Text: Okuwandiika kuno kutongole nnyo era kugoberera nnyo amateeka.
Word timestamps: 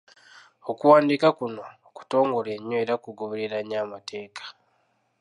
Okuwandiika 0.71 1.27
kuno 1.37 1.63
kutongole 1.95 2.53
nnyo 2.57 2.77
era 2.83 2.93
kugoberera 3.03 3.57
nnyo 3.61 3.77
amateeka. 3.85 4.43